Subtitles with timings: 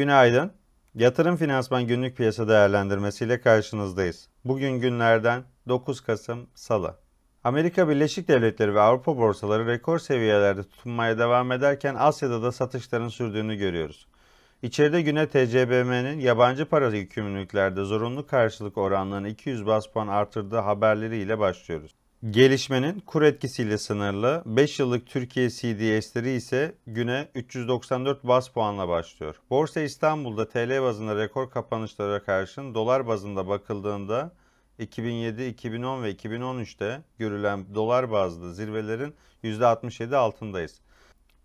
[0.00, 0.52] Günaydın.
[0.94, 4.28] Yatırım Finansman Günlük Piyasa Değerlendirmesi ile karşınızdayız.
[4.44, 6.96] Bugün günlerden 9 Kasım Salı.
[7.44, 13.56] Amerika Birleşik Devletleri ve Avrupa borsaları rekor seviyelerde tutunmaya devam ederken Asya'da da satışların sürdüğünü
[13.56, 14.06] görüyoruz.
[14.62, 21.94] İçeride güne TCBM'nin yabancı para yükümlülüklerde zorunlu karşılık oranlarını 200 bas puan artırdığı haberleriyle başlıyoruz.
[22.28, 29.36] Gelişmenin kur etkisiyle sınırlı, 5 yıllık Türkiye CDS'leri ise güne 394 bas puanla başlıyor.
[29.50, 34.32] Borsa İstanbul'da TL bazında rekor kapanışlara karşın dolar bazında bakıldığında
[34.78, 39.14] 2007, 2010 ve 2013'te görülen dolar bazlı zirvelerin
[39.44, 40.80] %67 altındayız.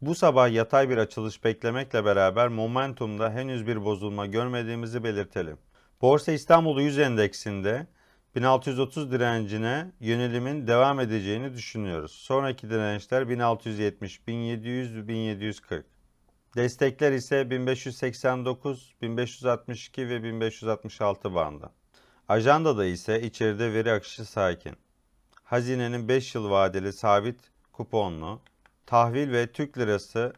[0.02, 5.58] Bu sabah yatay bir açılış beklemekle beraber momentumda henüz bir bozulma görmediğimizi belirtelim.
[6.02, 7.88] Borsa İstanbul 100 endeksinde
[8.36, 12.12] 1630 direncine yönelimin devam edeceğini düşünüyoruz.
[12.12, 15.86] Sonraki dirençler 1670, 1700 ve 1740.
[16.56, 21.70] Destekler ise 1589, 1562 ve 1566 bandı.
[22.28, 24.76] Ajandada ise içeride veri akışı sakin.
[25.44, 27.40] Hazinenin 5 yıl vadeli sabit
[27.72, 28.42] kuponlu,
[28.86, 30.34] tahvil ve Türk lirası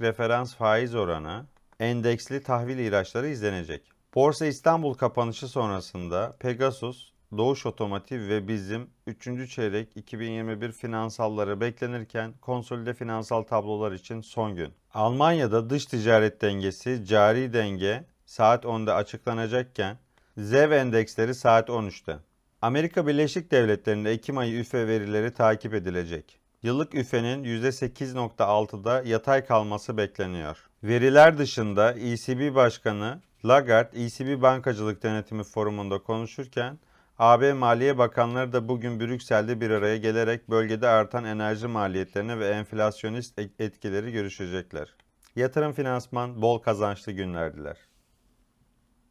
[0.00, 1.46] referans faiz oranı,
[1.80, 3.99] endeksli tahvil ihraçları izlenecek.
[4.14, 9.50] Borsa İstanbul kapanışı sonrasında Pegasus, Doğuş Otomotiv ve bizim 3.
[9.50, 14.72] çeyrek 2021 finansalları beklenirken konsolide finansal tablolar için son gün.
[14.94, 19.98] Almanya'da dış ticaret dengesi, cari denge saat 10'da açıklanacakken
[20.36, 22.16] ZEV endeksleri saat 13'te.
[22.62, 26.40] Amerika Birleşik Devletleri'nde Ekim ayı üfe verileri takip edilecek.
[26.62, 30.70] Yıllık üfenin %8.6'da yatay kalması bekleniyor.
[30.82, 36.78] Veriler dışında ECB Başkanı Lagarde ECB Bankacılık Denetimi Forumu'nda konuşurken
[37.18, 43.38] AB Maliye Bakanları da bugün Brüksel'de bir araya gelerek bölgede artan enerji maliyetlerini ve enflasyonist
[43.58, 44.94] etkileri görüşecekler.
[45.36, 47.76] Yatırım finansman bol kazançlı günler diler.